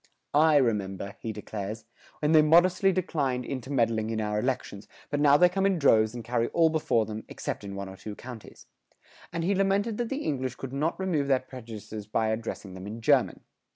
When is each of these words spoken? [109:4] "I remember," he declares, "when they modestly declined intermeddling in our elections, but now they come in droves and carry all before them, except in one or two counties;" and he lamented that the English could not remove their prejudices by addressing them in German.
[109:4] 0.33 0.41
"I 0.41 0.55
remember," 0.57 1.15
he 1.19 1.31
declares, 1.31 1.85
"when 2.23 2.31
they 2.31 2.41
modestly 2.41 2.91
declined 2.91 3.45
intermeddling 3.45 4.09
in 4.09 4.19
our 4.19 4.39
elections, 4.39 4.87
but 5.11 5.19
now 5.19 5.37
they 5.37 5.47
come 5.47 5.63
in 5.67 5.77
droves 5.77 6.15
and 6.15 6.23
carry 6.23 6.47
all 6.47 6.69
before 6.71 7.05
them, 7.05 7.23
except 7.29 7.63
in 7.63 7.75
one 7.75 7.87
or 7.87 7.95
two 7.97 8.15
counties;" 8.15 8.65
and 9.31 9.43
he 9.43 9.53
lamented 9.53 9.99
that 9.99 10.09
the 10.09 10.23
English 10.23 10.55
could 10.55 10.73
not 10.73 10.99
remove 10.99 11.27
their 11.27 11.39
prejudices 11.39 12.07
by 12.07 12.29
addressing 12.29 12.73
them 12.73 12.87
in 12.87 12.99
German. 12.99 13.41